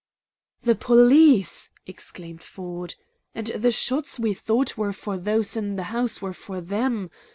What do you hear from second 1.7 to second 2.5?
exclaimed